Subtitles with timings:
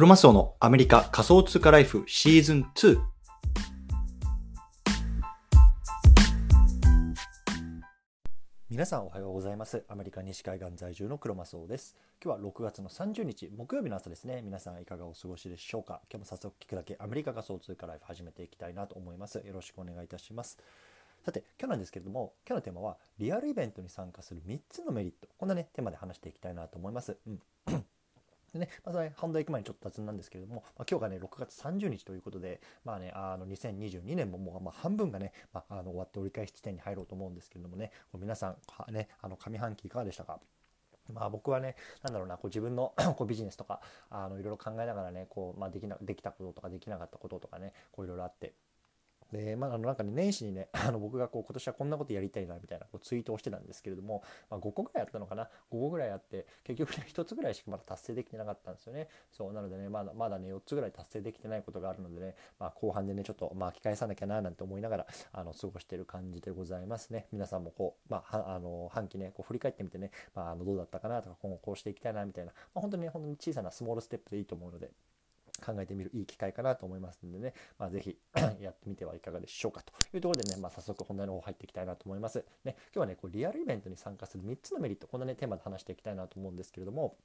[0.00, 2.98] クロマスオのアメリカ仮想通貨ライフシーズン2。
[8.70, 9.84] 皆さんおはようございます。
[9.90, 11.98] アメリカ西海岸在住のクロマスオです。
[12.24, 14.40] 今日は6月の30日木曜日の朝ですね。
[14.40, 16.00] 皆さんいかがお過ごしでしょうか？
[16.10, 19.42] 今日も早速聞くだけアメリカ仮想通貨ライフ始めていきたいなと思います。
[19.44, 20.56] よろしくお願いいたします。
[21.26, 27.18] さて今日なんですけれども今日のテーマはリアルイベントに参加する3つのメリットこんなねテーマで話していきたいなと思います。
[27.26, 27.84] うん
[28.52, 38.56] でね、まあ、それ本題行く前にちょっと雑なんですけれども、まあ、今日がね、6月30日ということで、まあね、あの、2022年ももう、まあ、半分がね、まあ、あの終わって折り返し地点に入ろうと思うんですけれどもね、こう皆さ
[38.88, 40.40] ん、ね、あの、上半期いかがでしたか？
[41.12, 48.54] まあ僕はね、なんだろうな、こう自分の こうビジネスとか、あの、いろいろ考えながらね、こう、まあできな、できたこととかできなかったこととかね、こういろいろあって、
[49.32, 59.08] で、まあ、あのなんかね、年始にね、 あの僕がこう今年はこんなことやりたいなみたいなこうツイートをしてたんですけれども、まあ、5個ぐらいやったのかな、5個ぐらいあって、結局ね、1つぐらいしかまだ達成できてなかったんですよね。
[59.30, 67.26] そうなのでね、まだまだね、4つぐらい達成できてないことがあるのでね、まあ、後半でね、ちょっと巻き返さなきゃななんて思いながら、あの過ごしてる感じでございますね。
[67.32, 74.90] 皆さんもこう、まあ、あの半期ね、こう振り返ってみてね、まあ、あのどうだったかなとか、今後こうしていきたいなみたいな、まあ、本当にね、本当に小さなスモールステップでいいと思うので、
[75.60, 78.16] 考えてみるいい機会かなと思いますのでね、まあ、ぜひ
[78.60, 82.44] やってみてはいかがでしょうかというところでね、まあ、早速本題の方入っていきたいなと思います。
[82.64, 87.16] ね、今日はね、こうリアルイベントに参加する3つのメリット、こんなね、テーマで話していきたいなと思うんですけれども、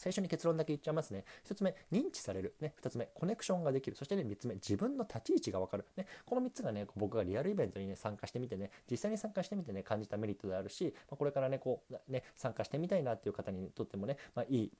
[0.00, 1.24] 最初に結論だけ言っちゃいますね。
[1.46, 2.54] 1つ目、認知される。
[2.58, 3.96] ね、2つ目、コネクションができる。
[3.96, 5.84] そしてね、3つ目、自分の立ち位置がわかる。
[5.96, 14.72] ね、この3つがね、僕がリアルイベントにね、参加してみてね、実際に参加してみてね、感じたメリットであるし、まあ、これからね、こう、ね、参加してみたいなっていう方にとってもね、まあ、いい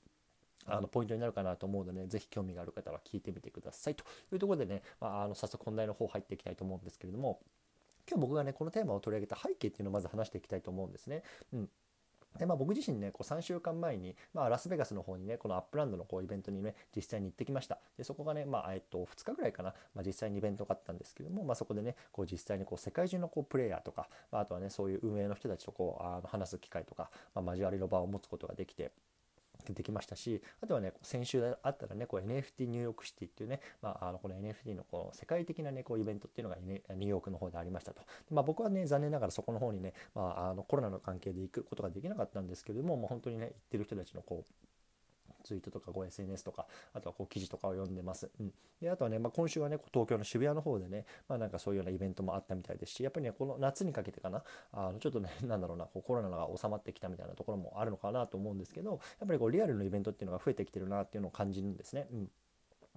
[0.67, 3.95] あのポイントになるかなと思うので、ね、ぜひ興味がある方は聞いてみてください。
[3.95, 7.39] というところでね、まあ、あの早速本題の方入っていきたいと思うんですけれども
[8.09, 11.23] 今日僕がねこのテーマを取り上げた背景っていうのをまず話していきたいと思うんですね。
[11.53, 11.69] うん。
[12.39, 17.79] でまあ、僕自身ねこう3週間前に、まあ、ラスベガスの方にねこの Upland のこうイベントにね実際に行ってきました。
[17.97, 28.91] でそこがね、まあえっと、2日ぐらいかな、まあ、実際にイベントがあったんですけども、まあ、そこでねこう実際にこう世界中のこうプレイヤーとか、まあ、あとはねそういう運営の人たちとこうあの話す機会とか、まあ、交わりの場を持つことができて
[29.63, 38.01] 出てきましたし、あとはね、先週あったらね、こう NFT ニューヨークシティっていうね、まあ、あのこの NFT のこの世界的なね、こうイベントっていうのが、ね、ニューヨークの方でありましたと。
[38.29, 44.53] まあ、僕はね、残念ながらそこの方にね、まあ、あのコロナの関係で行くことができなかったんですけれども、もう本当にね、行ってる人たちのこう、
[45.41, 48.29] ツイートとかこう SNS とか、あとはこう記事とかを読んでます。
[48.39, 62.07] うん、であとはね、まあ、今週はね、東京の渋谷の方でね、まあ、なんかそういうようなイベントもあったみたいですし、やっぱりね、この夏にかけてかな、あのちょっとね、 なんだろうな、こうコロナが収まってきたみたいなところもあるのかなと思うんですけど、やっぱりこうリアルのイベントっていうのが増えてきてるなっていうのを感じるんですね。
[62.11, 62.31] うん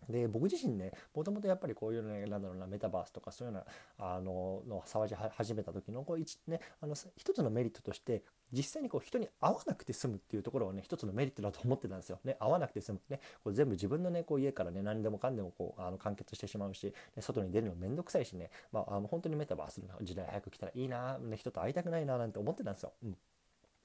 [0.09, 3.61] で僕自身ねもともとやっぱりこういうねなんだろうなメタバースとかそういうよ
[3.99, 8.23] うなあのの騒ぎ始めた時のこう一,、ね、あの一つのメリットとして
[8.53, 12.21] 実際にこう人に会わなくて済むっていうところをね一つのメリットだと思ってたんですよ。
[12.25, 22.93] ね、会わなくて済む、ね、これ全部自分の,、ね、こう家からね何でもかんでもこうあの完結してしまうし、ね、外に出るのめんどくさいしね、まあ、あの本当にメタバースの時代早く来たらいいな、ね、人と会いたくないななんて思ってたんですよ。
[23.03, 23.17] うん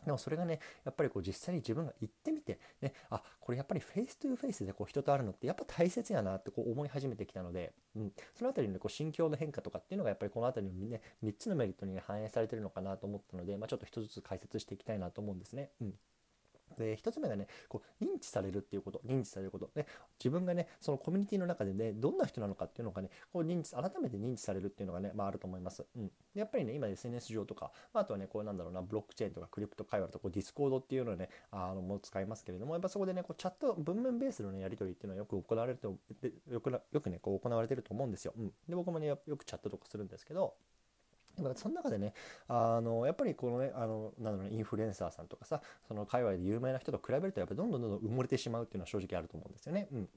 [0.05, 15.71] でもそれがね、やっぱりこう実際に自分が行ってみて、ね、あ、これやっぱり face to face でこう人と会うのってやっぱ大切やなってこう思い始めてきたので、うん、そのあたりの、こう心境の変化とかっていうのがやっぱりこの辺りのね、3つのメリットに、反映されてるのかなと思ったので、まあ、ちょっと1つずつ解説していきたいなと思うんですね。
[15.81, 15.93] うん
[16.83, 19.69] で1つ目がねこう認知されるっていうこと認知されること。
[19.75, 19.85] ね
[20.17, 35.95] 自分がねそのコミュニティの中でねどんな人なのかっていうのがねこう認知改めて認知されるっていうのがね、まあ、あると思います、うん、やっぱりね今 SNS 上とか、まあ、あとはねこうなんだろうなブロックチェーンとか crypto 界隈とか Discord っていうのをねあのもう使いますけれどもやっぱそこでねこうチャット文面ベースの、ね、やり取りっていうのはよく行われると
[36.49, 40.53] よくよくねこう行われてると思うんですよ、うん、で僕もねよくチャットとかするんですけど
[41.55, 42.13] その中でね、
[42.47, 49.87] あのやっぱりこのね、あのなんだろう、インフルエンサーさんとかさ、その界隈で有名な人と比べると、やっぱりどんどんどんどん埋もれてしまうっていうのは正直あると思うんですよね。
[49.91, 50.09] うん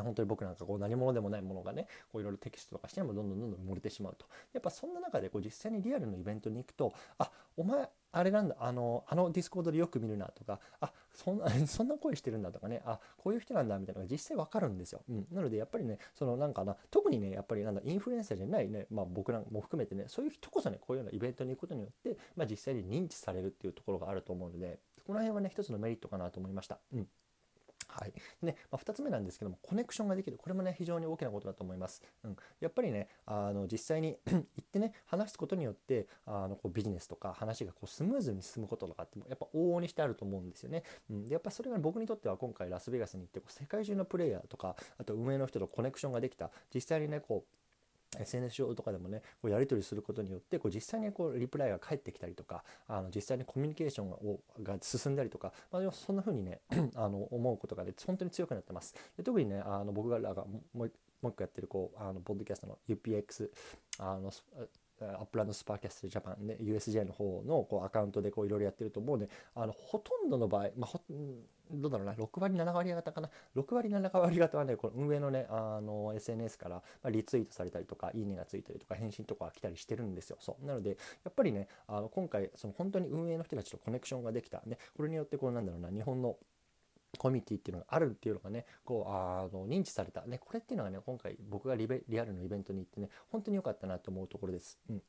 [0.00, 4.24] 本当に僕なんかこう何者でもないものがねこういろいろテキストとかしてもどんどんどんどん埋もれてしまうと
[4.54, 26.78] やっぱそんな中でこう実際にリアルのイベントに行くとあお前あれなんだあのあの Discord でよく見るなとかあそんな そんな声してるんだとかねあこういう人なんだみたいなのが実際わかるんですよ、うん、なのでやっぱりねそのなんかな特にねやっぱりなんだインフルエンサーじゃないね、まあ、僕らも含めてねそういう人こそねこういうようなイベントに行くことによって、まあ、実際に認知されるっていうところがあると思うのでこの辺はね一つのメリットかなと思いました。
[26.92, 27.08] うん。
[27.92, 28.12] はい。
[28.42, 30.38] ねまあ、2つ目なんですけどもコネクションができる。
[30.38, 32.02] これもね非常に大きなことだと思います。
[32.24, 40.82] うん、やっぱりねあの実際に 行ってね話すことによってあのこうビジネスとか話がこうスムーズに進むこととかってもやっぱ往々にしてあると思うんですよね。
[41.10, 46.50] うん、でやっぱそれが僕にとっては今回ラスベガスに行ってこう世界中のプレイヤーとかあと運営の人とコネクションができた。
[46.74, 47.61] 実際にねこう
[48.20, 56.60] SNS 上とかでもねこうやり取りすることによってこう実際にこうリプライが返ってきたりとかあの実際にコミュニケーションをが進んだりとか、まあ、そんな風にね
[56.94, 58.94] あの思うことが、で、本当に強くなってます。
[59.16, 60.84] で特にねあの僕らがもうも
[61.28, 63.48] う一個やってるこうあのポッドキャストの UPX
[63.98, 64.32] あの
[65.04, 71.00] アップランドスパーキャストジャパンね USJ の方のこうアカウントでいろいろやってると思うねあのほとんどの場合、まあ、ほ
[71.70, 80.36] どうだろうな6割7割方かな？6割7割方はねこの運営のねあの SNS から、ま、リツイートされたりとかいいねがついたりとか返信とか来たりしてるんですよ。
[80.40, 80.66] そう。
[80.66, 80.96] なのでや
[81.30, 84.62] っぱりねあの今回その本当に運営の人たちとコネクションができた。
[84.66, 86.36] ねこれによってこうなんだろうな日本の
[87.18, 94.78] コミュニティっていうのがあるっていうのがねこうあの認知された、ね、これっていうのがね今回僕がリアルのイベントに行ってね本当に良かったなと思うところです。
[94.90, 95.02] うん。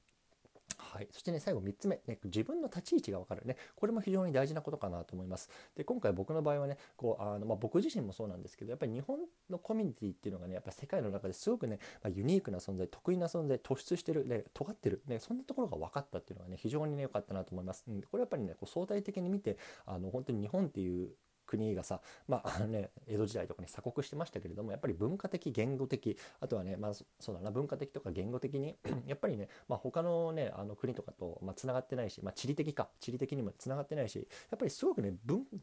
[0.78, 3.58] はい、そしてね最後3つ目、ね、自分の立ち位置が分かるね。
[3.76, 5.50] これも非常に大事なことかなと思います。
[5.76, 9.20] で今回僕の場合はねこうあの、まあ、僕自身もそうなんですけどやっぱり日本
[9.50, 21.10] のコミュニティっていうのがねやっぱ世界の中ですごくね、まあ、ユニークな存在得意な存在突出してる、ね、尖ってる、ね、そんなところが分かったっていうのがね非常にね良かったなと思います、うん、これやっぱりねこう相対的に見てあの本当に日本っていう
[21.58, 34.16] 国がさ、まあ、のね、江戸時代とかに鎖国してましたけれどもやっぱり文化的言語的あとはね、まあ、そうだな文化的とか言語的に やっぱりね、まあ、他のねあの国とかとつながってないし、まあ、地理的か地理的にもつながってないし
[34.52, 35.14] やっぱりすごくね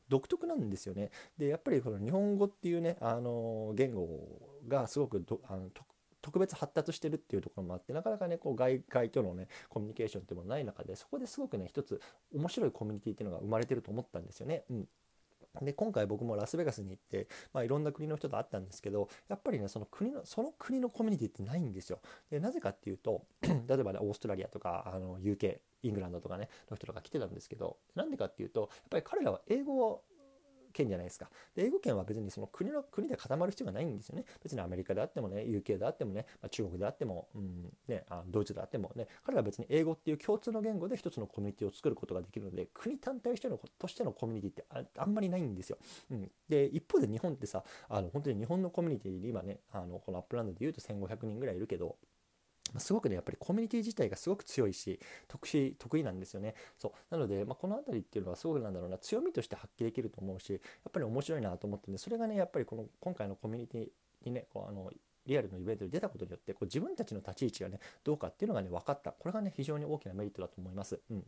[0.08, 1.10] 独特なんですよね。
[1.36, 4.08] でやっぱりこの日本語っていうねあの言語
[4.68, 5.68] がすごくあの
[6.22, 12.00] 特別発達してるっていうところもあってなかなかねこう外界とのねコミュニケーションっていうのもない中でそこですごくね一つ
[12.34, 14.64] 面白いコミュニティっていうのが生まれてると思ったんですよね。
[14.70, 14.88] うん
[15.60, 22.00] で今回僕もラスベガスに行って、まあ、いろんな国の人と会ったんですけどやっぱりねその国のその国のコミュニティってないんですよ。
[22.30, 23.50] でなぜかっていうと 例
[23.80, 30.04] えばねオーストラリアとかあの UK イングランドとかねの人とか来てたんですけどなんでかっていうとやっぱり彼らは英語を
[30.72, 31.30] 圏じゃないですか。
[31.54, 34.24] で英語圏は別にその国の国で固まる必要がないんですよね。
[34.42, 44.64] 別にアメリカであってもね、UK であってもね、まあ、中国であっても、うんね、あドイツであってもね、彼らは別に英語っていう共通の言語で一つのコミュニティを作ることができるので、国単体としてのとしてのコミュニティって
[44.96, 45.78] ああんまりないんですよ。
[46.10, 51.96] うん、で、一方で日本ってさ、あの本当に日本のコミュニティに今ね、あのこの Upland で言うと1500人ぐらいいるけど、
[52.78, 56.54] すごくね、やっぱりコミュニティ自体がすごく強いし、得意、得意なんですよね。
[56.78, 56.92] そう。
[57.10, 60.58] なので、まあ、この辺りっていうのはすごくなんだろうな、強みとして発揮できると思うし、や
[60.88, 63.88] っぱり面白いなと思ってんで、それがね、やっぱりこの、今回のコミュニティ
[64.24, 64.90] にね、こう、あの、
[65.26, 69.12] リアルのイベントに出たことによって、こう自分たちの立ち位置がね、どうかっていうのがね、分かった。
[69.12, 71.00] これがね、非常に大きなメリットだと思います。
[71.10, 71.24] うん。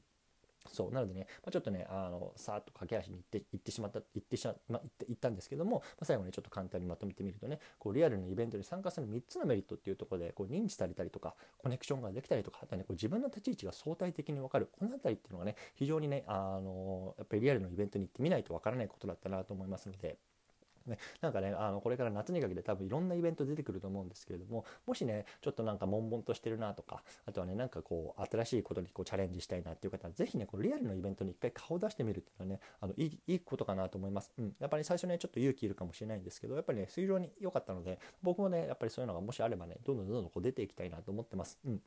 [0.71, 20.17] そうなのでね、まあ、ちょっとねあのさーっと駆け足に行って行ってしまった行ってしま、まあ、行って行ったんですけども、まあ、最後にちょっと簡単にまとめてみるとねこうリアルなイベントに参加する3つのメリットっていうところでこう認知されたりとかコネクションができたりとかあとねこう自分の立ち位置が相対的に分かるこのあたりっていうのがね非常にねあのやっぱりリアルのイベントに行ってみないと分からないことだったなと思いますので。
[20.87, 41.81] ね、なんかねあのこれから夏にかけて多分いろんなイベント出てくると思うんですけれどももしねちょっとなんか悶々としてるなとかあとはねなんかこう新しいことにこうチャレンジしたいなっていう方は是非ねこのリアルのイベントに一回顔を出してみるっていうのはねあのいいいいことかなと思います、うん、やっぱり最初ねちょっと勇気いるかもしれないんですけどやっぱりね水上に良かったので僕もねやっぱりそういうのがもしあればねどんどんどんどんこう出ていきたいなと思ってます、うん。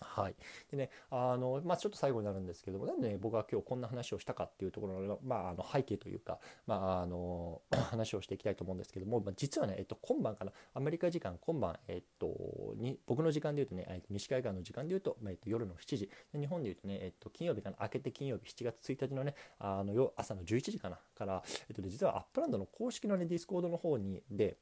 [0.00, 0.34] はい。
[0.70, 24.56] でね、あの、まあ、ちょっと最後になるんですけども、なんでね、僕が今日こんな話をしたかっていうところの、まあ、あの背景というか、まあ、あの、 話をしていきたいと思うんですけども、まあ、実はね、えっと、今晩かな、アメリカ時間、今晩、えっと、に僕の時間で言うとね、えっと、西海岸の時間で言うと、まあ、えっと、夜の7時、日本で言うとね、えっと、金曜日かな、明けて金曜日、7月1日のね、あの、朝の11時かな、から、えっと、ね実は Upland の公式のね、ディスコードの方に、で、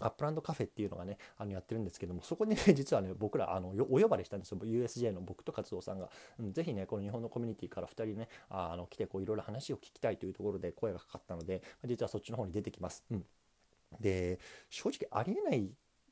[0.00, 4.58] Upland カフェっていうのがね、あのやってるんですけども、そこにね、 実はね、僕ら、あの、お呼ばれしたんですよ。
[4.62, 6.10] USJ の僕と活動さんが。
[6.38, 13.04] うん、ぜひね、この日本のコミュニティから2人ね、あの、来て、こう、いろいろ話を聞きたいというところで声がかかったので、実はそっちの方に出てきます。
[13.10, 13.26] うん。
[14.00, 14.38] で、
[14.68, 15.70] 正直ありえない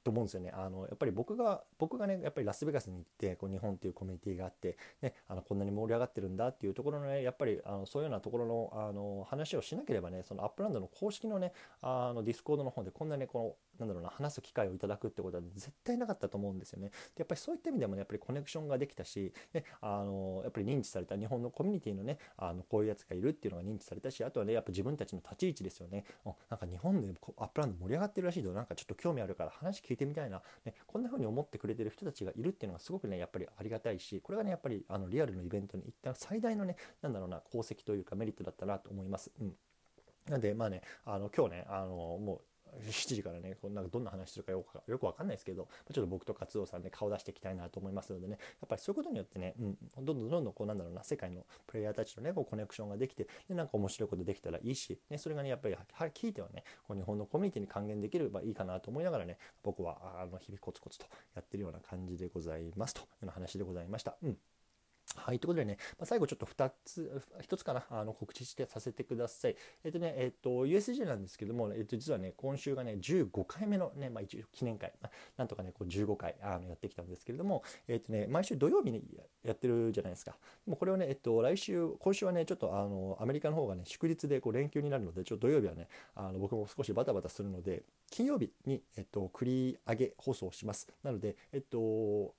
[0.09, 0.50] と思うんですよね。
[0.55, 16.88] あのやっぱり僕が僕がねやっぱりラスベガスに行ってこう日本っていうコミュニティがあって、ね、あのこんなに盛り上がってるんだっていうところのねやっぱりあのそういうようなところのあの話をしなければねその Upland の公式のねあのディスコードの方でこんなねこのなんだろうな話す機会をいただくってことは絶対なかったと思うんですよね。
[16.88, 26.05] でやっぱりそういった意味でもねやっぱりコネクションができたし、ね、あのやっぱり認知された日本のコミュニティのねあのこういうやつがいるっていうのが認知されたしあとはねやっぱ自分たちの立ち位置ですよね。
[26.50, 39.31] なんか日本で Upland 盛り上がってるらしいとなんかちょっと興味あるから話聞いててみたいな、ね、こんな風に思ってくれてる人たちがいるっていうのがすごくねやっぱりありがたいしこれがねやっぱりあのリアルのイベントに行った最大のねなんだろうな功績というかメリットだったなと思います。
[39.40, 39.52] うん
[40.28, 42.48] なんでまあねあの今日ねあのもう
[42.91, 55.77] 7時からねこんなどんな話するかよくよくわかんないですけどちょっと僕と勝夫さんで顔出していきたいなと思いますのでねやっぱりそういうことによってね、うん、どんどんどんどんこうなんだろうな世界のプレイヤーたちとねこうコネクションができてでなんか面白いことできたらいいし、ね、それがねやっぱり
[56.15, 64.17] 聞いてはねこう日本のコミュニティに還元できればいいかなと思いながらね僕はあの日々コツコツとやってるような感じでございますというような話でございました。
[64.23, 64.37] うん
[65.17, 69.57] はい、ということでね、まあ、最後ちょっと2つ、1つかな、あの告知してさせてください。
[69.85, 79.03] えっ、とね、えっ、と、USJ なんですけども、えっ、と、実はね、今週がね、15回目のね、まあ、一応記念会、まあ、なんとかね、こう15回あのやってきたんですけれども、えっ、とね、毎週土曜日に
[79.45, 80.37] やってるじゃないですか。
[80.65, 90.88] でもこれをね、えっと、来週、今週はね、ちょっとあの、アメリカの方がね、祝日でこう連休になるので、ちょっと土曜日はね、あの僕も少しバタバタするので、金曜日に、えっと、繰り上げ放送します。
[91.03, 92.35] なので、えっと、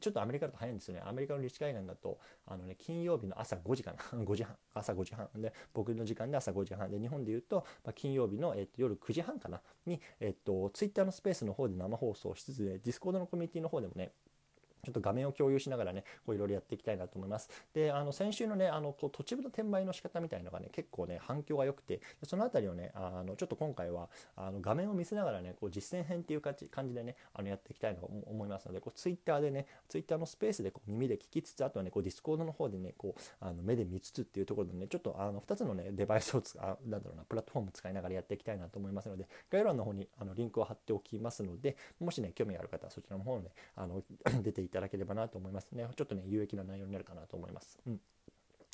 [0.00, 1.02] ちょっとアメリカだと早いんですよね。
[1.04, 3.98] アメリカの西海岸だと、あのね、金曜日の朝5時かな。
[4.24, 4.56] 5時半。
[4.74, 5.28] 朝5時半。
[5.36, 6.90] で、僕の時間で朝5時半。
[6.90, 9.60] で、日本で言うと、まあ、金曜日の、えっと、夜9時半かな。
[9.84, 14.12] に、えっと、ツイッターのスペースの方で生放送しつつで、ディスコードのコミュニティの方でもね、
[14.84, 17.48] ちょっと画面を共有しながらね、こういろいろやっていきたいなと思います。
[17.72, 44.02] で、あの、先週のね、あの、こう、土地部の転売の仕方みたいのがね、結構ね、反響が良くて、そのあたりをね、あの、ちょっと今回は、あの、画面を見せながらね、こう、実践編っていう感じ感じでね、あの、やっていきたいと思いますので、こう、ツイッターでね、ツイッターのスペースでこう耳で聞きつつ、あとはね、こう、ディスコードの方でね、こう、あの、目で見つつっていうところでね、ちょっと、あの、2つのね、デバイスを使う、なんだろうな、プラットフォーム使いながらやっていきたいなと思いますので、概要欄の方に、あの、リンクを貼っておきますので、もしね、興味ある方はそちらの方にね、あの、
[44.42, 45.70] 出ていただければなと思います。
[45.72, 45.86] ね。
[45.96, 47.78] ちょっとね、有益な内容になるかなと思います。
[47.86, 48.00] うん。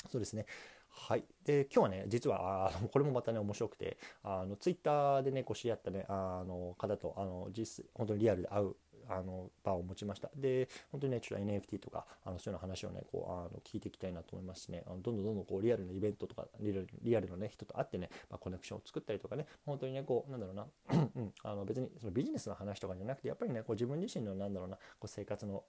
[0.09, 0.45] そうですね。
[0.89, 1.23] はい。
[1.45, 8.75] で、今日はね、実は、あ これもまたね、面白くて、あの、ツイッターでね、こう知り合ったね、あの、方と、あの、実、本当にリアルで会う
[9.09, 10.29] あの場を持ちました。
[10.35, 20.67] で、本当にね、ちょっと NFT とか、あのそういうの話をね、こうあの聞いていきたいなと思いますしね、あのどんどんどんどんこうリアルなイベントとか、リアルリアルのね、人と会ってね、まあ、コネクションを作ったりとかね、本当にね、こう、なんだろうな、
[21.15, 25.63] うん、あの別にそのビジネスの話とかじゃなくて、やっぱりね、こう自分自身のなんだろうな、こう生活の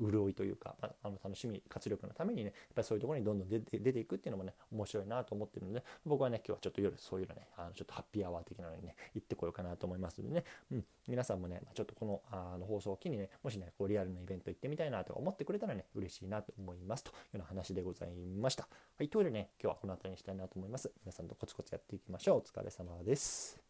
[0.00, 18.68] 潤いというか、あの楽しみ、活力のためにね、やっぱりそういうところにどんどん出て出ていくっていうのもね、面白いなと思ってるので、僕はね、今日はちょっと夜そういうのね、あのちょっとハッピーアワー的なのにね、行ってこようかなと思いますのでね、うん、皆さんもね、ちょっとこのあの放送を機にね、もしね、こうリアルなイベント行ってみたいなとか思ってくれたらね、嬉しいなと思いますというような話でございました。
[18.98, 20.90] はい、というわけでね、今日はこの辺りにしたいなと思います。
[21.04, 22.38] 皆さんとコツコツやっていきましょう。
[22.38, 23.65] お疲れ様です。